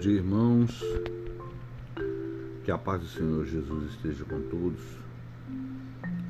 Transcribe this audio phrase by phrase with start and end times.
[0.00, 0.82] dia, irmãos.
[2.64, 4.80] Que a paz do Senhor Jesus esteja com todos.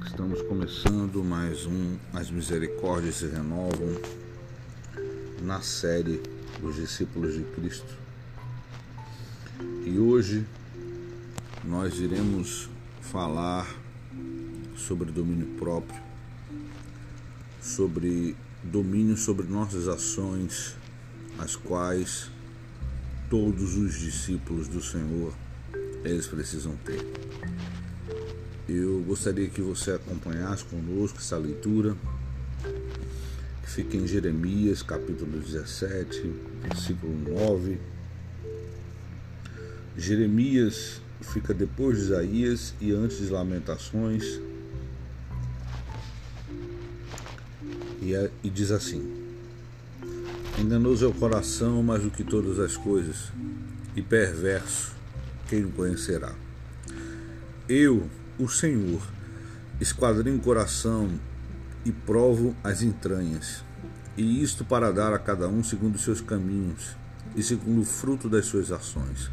[0.04, 3.95] Estamos começando mais um As Misericórdias se Renovam
[5.41, 6.20] na série
[6.61, 7.95] dos discípulos de Cristo.
[9.87, 10.45] E hoje
[11.62, 12.68] nós iremos
[13.00, 13.73] falar
[14.75, 16.02] sobre domínio próprio,
[17.62, 20.75] sobre domínio sobre nossas ações,
[21.39, 22.32] as quais
[23.30, 25.32] todos os discípulos do Senhor
[26.04, 27.00] eles precisam ter.
[28.68, 31.96] Eu gostaria que você acompanhasse conosco essa leitura,
[33.62, 37.78] que fica em Jeremias, capítulo 17, versículo 9.
[39.97, 44.41] Jeremias fica depois de Isaías e antes de Lamentações.
[48.02, 49.19] E, é, e diz assim:
[50.61, 53.33] Enganoso é o coração mais do que todas as coisas,
[53.97, 54.94] e perverso,
[55.48, 56.34] quem o conhecerá?
[57.67, 58.06] Eu,
[58.39, 59.00] o Senhor,
[59.80, 61.08] esquadrinho o coração
[61.83, 63.64] e provo as entranhas,
[64.19, 66.95] e isto para dar a cada um segundo os seus caminhos
[67.34, 69.30] e segundo o fruto das suas ações.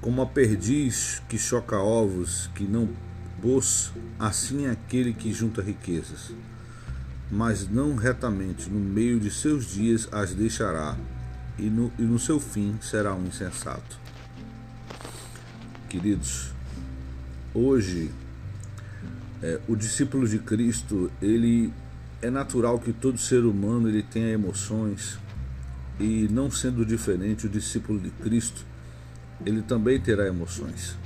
[0.00, 2.88] Como a perdiz que choca ovos que não
[3.42, 6.32] pôs, assim é aquele que junta riquezas
[7.30, 10.96] mas não retamente no meio de seus dias as deixará,
[11.58, 13.98] e no, e no seu fim será um insensato.
[15.88, 16.52] Queridos,
[17.54, 18.10] hoje
[19.42, 21.72] é, o discípulo de Cristo, ele
[22.22, 25.18] é natural que todo ser humano ele tenha emoções
[25.98, 28.64] e não sendo diferente o discípulo de Cristo,
[29.44, 30.96] ele também terá emoções.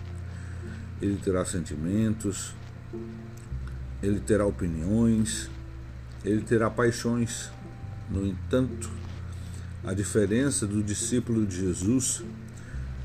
[1.00, 2.54] Ele terá sentimentos,
[4.02, 5.48] ele terá opiniões,
[6.24, 7.50] ele terá paixões.
[8.10, 8.90] No entanto,
[9.84, 12.22] a diferença do discípulo de Jesus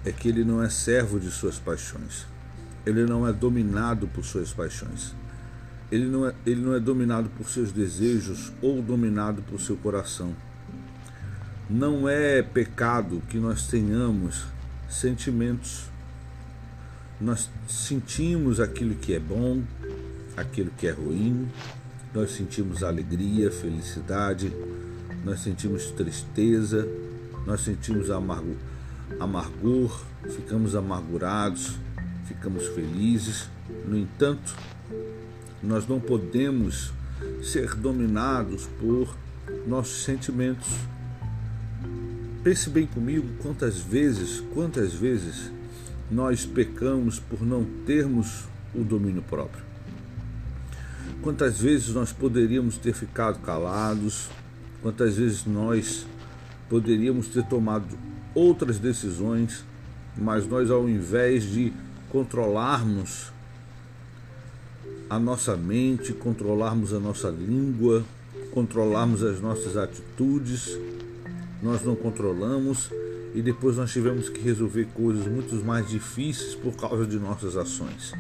[0.04, 2.26] é que ele não é servo de suas paixões.
[2.86, 5.14] Ele não é dominado por suas paixões.
[5.92, 10.36] Ele não é, ele não é dominado por seus desejos ou dominado por seu coração.
[11.70, 14.46] Não é pecado que nós tenhamos
[14.90, 15.90] sentimentos.
[17.20, 19.64] Nós sentimos aquilo que é bom,
[20.36, 21.50] aquilo que é ruim,
[22.16, 24.52] nós sentimos alegria, felicidade,
[25.26, 26.88] nós sentimos tristeza,
[27.46, 28.56] nós sentimos amargo,
[29.20, 31.76] amargor, ficamos amargurados,
[32.26, 33.50] ficamos felizes.
[33.86, 34.56] No entanto,
[35.62, 36.94] nós não podemos
[37.44, 39.14] ser dominados por
[39.68, 40.70] nossos sentimentos.
[42.44, 45.52] Pense bem comigo quantas vezes, quantas vezes
[46.10, 49.75] nós pecamos por não termos o domínio próprio.
[51.22, 54.30] Quantas vezes nós poderíamos ter ficado calados,
[54.82, 56.06] quantas vezes nós
[56.70, 57.98] poderíamos ter tomado
[58.34, 59.64] outras decisões,
[60.18, 61.74] mas nós, ao invés de
[62.10, 63.32] controlarmos
[65.10, 68.04] a nossa mente, controlarmos a nossa língua,
[68.52, 70.78] controlarmos as nossas atitudes,
[71.62, 72.90] nós não controlamos
[73.34, 78.14] e depois nós tivemos que resolver coisas muito mais difíceis por causa de nossas ações.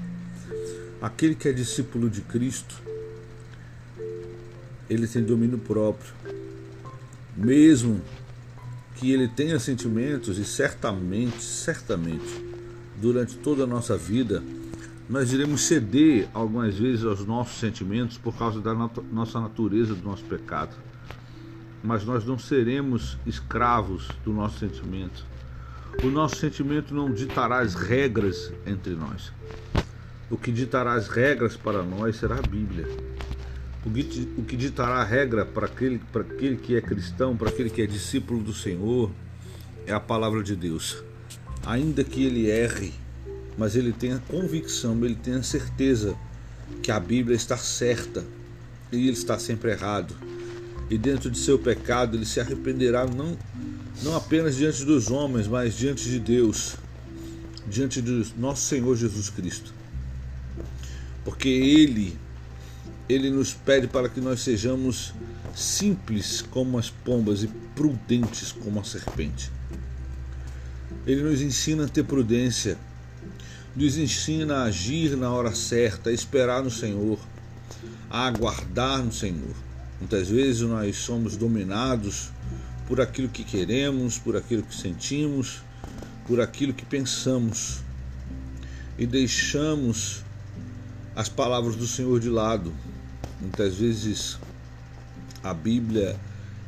[1.05, 2.81] Aquele que é discípulo de Cristo,
[4.89, 6.11] ele tem domínio próprio.
[7.37, 8.01] Mesmo
[8.95, 12.43] que ele tenha sentimentos, e certamente, certamente,
[12.99, 14.41] durante toda a nossa vida,
[15.07, 20.03] nós iremos ceder algumas vezes aos nossos sentimentos por causa da nat nossa natureza, do
[20.03, 20.75] nosso pecado.
[21.83, 25.23] Mas nós não seremos escravos do nosso sentimento.
[26.03, 29.31] O nosso sentimento não ditará as regras entre nós.
[30.29, 32.87] O que ditará as regras para nós será a Bíblia
[34.37, 37.83] o que ditará a regra para aquele, para aquele que é cristão, para aquele que
[37.83, 39.11] é discípulo do Senhor,
[39.85, 41.03] é a palavra de Deus.
[41.63, 42.93] Ainda que ele erre,
[43.55, 46.15] mas ele tenha convicção, ele tenha certeza
[46.81, 48.23] que a Bíblia está certa
[48.91, 50.15] e ele está sempre errado.
[50.89, 53.37] E dentro de seu pecado ele se arrependerá não,
[54.01, 56.75] não apenas diante dos homens, mas diante de Deus,
[57.67, 59.84] diante do nosso Senhor Jesus Cristo.
[61.25, 62.17] Porque ele
[63.07, 65.13] ele nos pede para que nós sejamos
[65.53, 69.51] simples como as pombas e prudentes como a serpente.
[71.05, 72.77] Ele nos ensina a ter prudência,
[73.75, 77.19] nos ensina a agir na hora certa, a esperar no Senhor,
[78.09, 79.55] a aguardar no Senhor.
[79.99, 82.31] Muitas vezes nós somos dominados
[82.87, 85.61] por aquilo que queremos, por aquilo que sentimos,
[86.27, 87.81] por aquilo que pensamos
[88.97, 90.24] e deixamos
[91.15, 92.73] as palavras do Senhor de lado
[93.39, 94.39] Muitas vezes
[95.43, 96.19] a Bíblia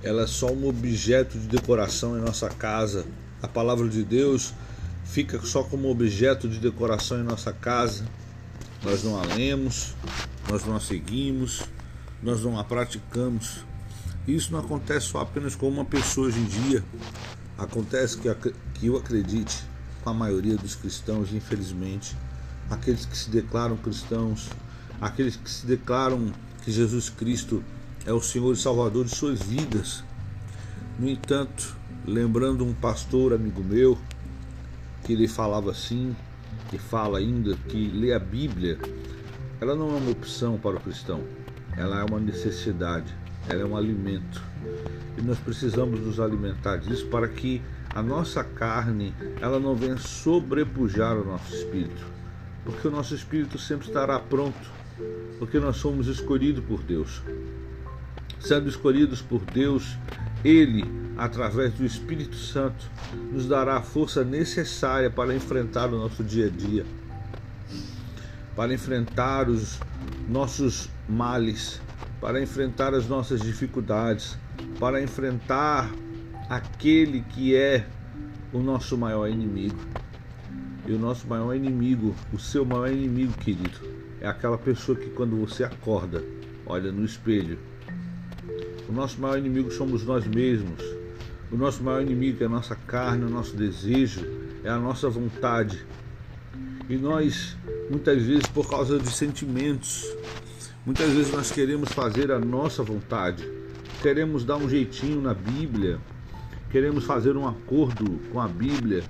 [0.04, 3.06] ela é só um objeto de decoração em nossa casa
[3.42, 4.54] A palavra de Deus
[5.06, 8.06] fica só como objeto de decoração em nossa casa.
[8.84, 9.96] Nós não a lemos,
[10.50, 11.64] nós não a seguimos,
[12.22, 13.66] nós não a praticamos.
[14.28, 16.84] Isso não acontece só apenas com uma pessoa hoje em dia.
[17.58, 18.28] Acontece que,
[18.84, 19.64] eu acredite
[20.04, 22.16] com a maioria dos cristãos, infelizmente,
[22.70, 24.50] aqueles que se declaram cristãos,
[25.00, 26.32] aqueles que se declaram
[26.64, 27.64] que Jesus Cristo
[28.06, 30.04] é o Senhor e Salvador de suas vidas.
[31.00, 31.76] No entanto,
[32.06, 33.98] lembrando um pastor amigo meu,
[35.04, 36.16] que ele falava assim,
[36.70, 38.78] que fala ainda, que ler a Bíblia,
[39.60, 41.24] ela não é uma opção para o cristão,
[41.76, 43.14] ela é uma necessidade,
[43.48, 44.42] ela é um alimento.
[45.18, 51.18] E nós precisamos nos alimentar disso para que a nossa carne ela não venha sobrepujar
[51.18, 52.06] o nosso espírito.
[52.68, 54.70] Porque o nosso espírito sempre estará pronto,
[55.40, 57.22] porque nós somos escolhidos por Deus.
[58.42, 59.98] Sendo escolhidos por Deus,
[60.44, 60.84] Ele,
[61.18, 62.92] através do Espírito Santo,
[63.32, 66.86] nos dará a força necessária para enfrentar o nosso dia a dia,
[68.54, 69.80] para enfrentar os
[70.28, 71.80] nossos males,
[72.20, 74.38] para enfrentar as nossas dificuldades,
[74.78, 75.90] para enfrentar
[76.50, 77.88] aquele que é
[78.52, 79.78] o nosso maior inimigo.
[80.88, 83.78] E o nosso maior inimigo, o seu maior inimigo, querido,
[84.22, 86.24] é aquela pessoa que quando você acorda,
[86.66, 87.60] olha no espelho.
[88.88, 90.82] O nosso maior inimigo somos nós mesmos.
[91.52, 94.26] O nosso maior inimigo é a nossa carne, o nosso desejo,
[94.64, 95.86] é a nossa vontade.
[96.90, 97.58] E nós,
[97.90, 100.06] muitas vezes, por causa de sentimentos,
[100.86, 103.46] muitas vezes nós queremos fazer a nossa vontade,
[104.02, 106.00] queremos dar um jeitinho na Bíblia,
[106.72, 109.04] queremos fazer um acordo com a Bíblia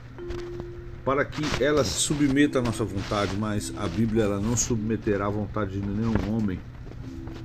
[1.07, 5.29] para que ela se submeta à nossa vontade, mas a Bíblia ela não submeterá à
[5.29, 6.59] vontade de nenhum homem.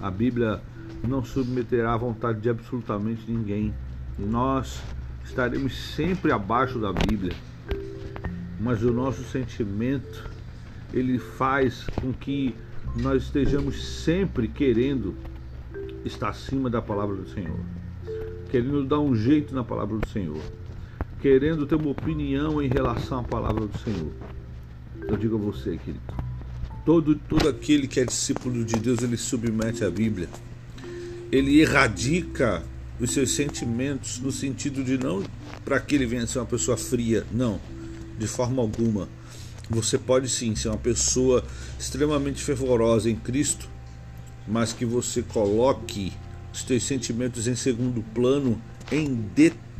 [0.00, 0.60] A Bíblia
[1.06, 3.72] não submeterá à vontade de absolutamente ninguém.
[4.18, 4.82] E nós
[5.24, 7.36] estaremos sempre abaixo da Bíblia.
[8.58, 10.28] Mas o nosso sentimento
[10.92, 12.56] ele faz com que
[12.96, 15.14] nós estejamos sempre querendo
[16.04, 17.60] estar acima da palavra do Senhor
[18.52, 20.42] querendo dar um jeito na palavra do Senhor,
[21.22, 24.12] querendo ter uma opinião em relação à palavra do Senhor.
[25.08, 26.02] Eu digo a você, querido,
[26.84, 30.28] todo, todo aquele que é discípulo de Deus, ele submete a Bíblia,
[31.30, 32.64] ele erradica
[32.98, 35.22] os seus sentimentos no sentido de não
[35.64, 37.60] para que ele venha ser uma pessoa fria, não,
[38.18, 39.08] de forma alguma.
[39.70, 41.44] Você pode sim ser uma pessoa
[41.78, 43.68] extremamente fervorosa em Cristo,
[44.46, 46.12] mas que você coloque
[46.52, 48.60] os teus sentimentos em segundo plano
[48.90, 49.14] em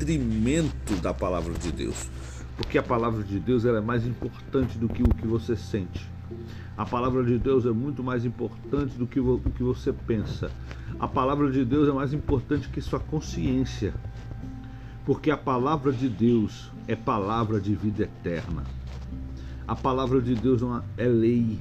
[0.05, 2.09] detrimento da palavra de Deus.
[2.57, 6.11] Porque a palavra de Deus é mais importante do que o que você sente.
[6.77, 10.51] A palavra de Deus é muito mais importante do que o que você pensa.
[10.99, 13.95] A palavra de Deus é mais importante que sua consciência.
[15.05, 18.65] Porque a palavra de Deus é palavra de vida eterna.
[19.67, 20.63] A palavra de Deus
[20.97, 21.59] é lei.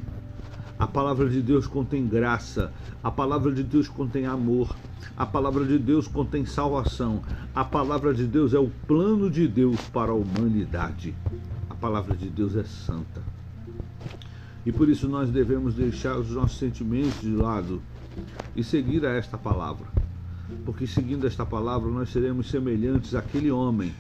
[0.82, 2.74] A palavra de Deus contém graça.
[3.04, 4.76] A palavra de Deus contém amor.
[5.16, 7.22] A palavra de Deus contém salvação.
[7.54, 11.14] A palavra de Deus é o plano de Deus para a humanidade.
[11.70, 13.22] A palavra de Deus é santa.
[14.66, 17.80] E por isso nós devemos deixar os nossos sentimentos de lado
[18.56, 19.86] e seguir a esta palavra.
[20.66, 23.94] Porque seguindo esta palavra nós seremos semelhantes àquele homem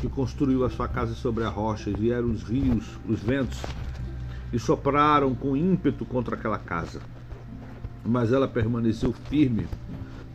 [0.00, 3.62] que construiu a sua casa sobre a rocha e vieram os rios, os ventos
[4.52, 7.00] e sopraram com ímpeto contra aquela casa.
[8.04, 9.66] Mas ela permaneceu firme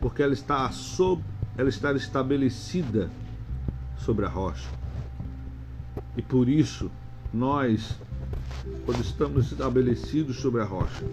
[0.00, 1.22] porque ela está, sob,
[1.56, 3.08] ela está estabelecida
[3.96, 4.68] sobre a rocha.
[6.16, 6.90] E por isso,
[7.32, 7.96] nós,
[8.84, 11.04] quando estamos estabelecidos sobre a rocha,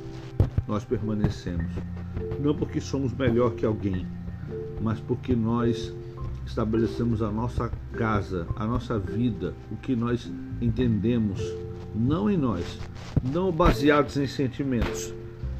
[0.68, 1.72] nós permanecemos.
[2.40, 4.08] Não porque somos melhor que alguém,
[4.82, 5.94] mas porque nós
[6.46, 11.40] estabelecemos a nossa casa, a nossa vida, o que nós entendemos,
[11.96, 12.80] não em nós,
[13.24, 15.14] não baseados em sentimentos,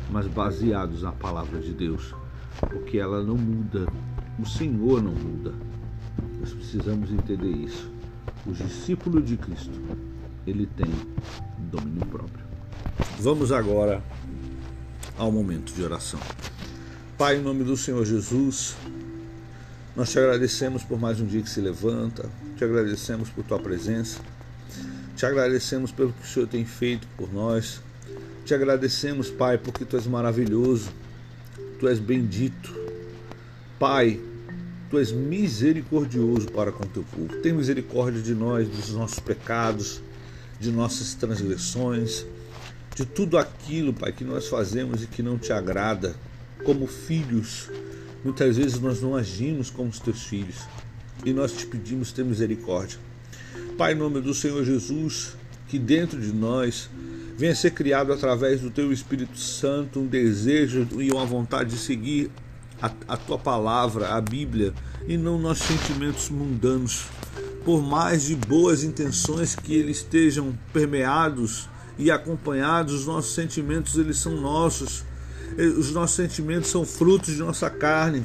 [0.10, 2.14] mas baseados na palavra de Deus
[2.68, 3.88] porque ela não muda,
[4.38, 5.54] o Senhor não muda.
[6.40, 7.90] Nós precisamos entender isso.
[8.46, 9.80] O discípulo de Cristo,
[10.46, 10.92] ele tem
[11.72, 12.46] domínio próprio.
[13.20, 14.04] Vamos agora
[15.18, 16.20] ao momento de oração.
[17.18, 18.76] Pai, em nome do Senhor Jesus,
[19.96, 24.22] nós te agradecemos por mais um dia que se levanta, te agradecemos por tua presença,
[25.20, 27.82] te agradecemos pelo que o Senhor tem feito por nós,
[28.46, 30.90] te agradecemos, Pai, porque tu és maravilhoso
[31.80, 32.78] tu és bendito.
[33.80, 34.20] Pai,
[34.90, 37.42] tu és misericordioso para com teu povo.
[37.42, 40.02] Tem misericórdia de nós, dos nossos pecados,
[40.60, 42.26] de nossas transgressões,
[42.94, 46.16] de tudo aquilo, Pai, que nós fazemos e que não te agrada.
[46.66, 47.70] Como filhos,
[48.24, 50.58] muitas vezes nós não agimos como os teus filhos
[51.24, 53.09] e nós te pedimos ter misericórdia.
[53.80, 55.38] Pai, em nome do Senhor Jesus,
[55.70, 56.90] que dentro de nós
[57.38, 62.30] venha ser criado através do Teu Espírito Santo um desejo e uma vontade de seguir
[62.82, 64.74] a, a Tua palavra, a Bíblia,
[65.08, 67.06] e não nossos sentimentos mundanos.
[67.64, 74.20] Por mais de boas intenções que eles estejam permeados e acompanhados, os nossos sentimentos eles
[74.20, 75.06] são nossos.
[75.78, 78.24] Os nossos sentimentos são frutos de nossa carne.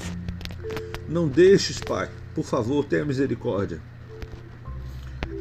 [1.09, 3.94] Não deixes, Pai, por favor, tenha misericórdia.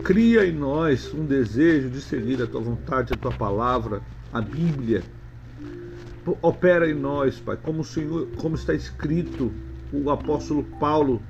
[0.04, 4.02] Cria em nós um desejo de seguir a tua vontade, a tua palavra,
[4.34, 5.02] a Bíblia.
[6.42, 9.54] Opera em nós, Pai, como o Senhor, como está escrito,
[9.94, 11.24] o apóstolo Paulo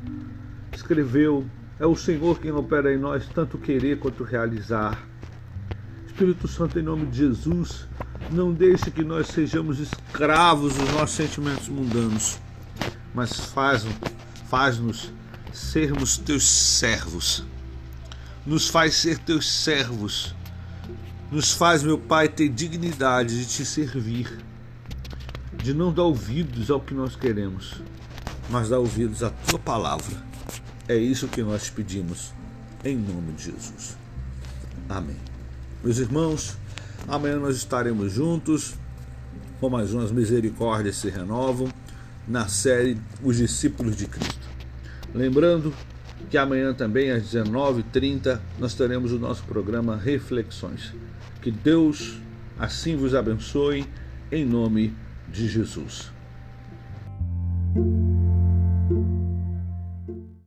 [0.74, 1.46] escreveu,
[1.80, 5.08] é o Senhor quem opera em nós tanto querer quanto realizar.
[6.08, 7.88] Espírito Santo, em nome de Jesus,
[8.32, 12.40] não deixe que nós sejamos escravos dos nossos sentimentos mundanos,
[13.14, 13.94] mas faz-nos
[14.50, 14.82] faz
[15.52, 17.46] sermos teus servos.
[18.46, 20.36] Nos faz ser teus servos.
[21.32, 24.40] Nos faz, meu Pai, ter dignidade de te servir,
[25.54, 27.82] de não dar ouvidos ao que nós queremos,
[28.50, 30.22] mas dar ouvidos à tua palavra.
[30.88, 32.34] É isso que nós pedimos,
[32.84, 33.98] em nome de Jesus.
[34.90, 35.18] Amém.
[35.84, 36.58] Meus irmãos,
[37.08, 38.76] amanhã nós estaremos juntos
[39.64, 41.70] com mais umas misericórdias se renovam
[42.28, 44.46] na série Os Discípulos de Cristo.
[45.16, 45.74] Lembrando
[46.30, 50.94] que amanhã também às 19h30 nós teremos o nosso programa Reflexões.
[51.42, 52.20] Que Deus
[52.58, 53.86] assim vos abençoe
[54.32, 54.94] em nome
[55.32, 56.12] de Jesus.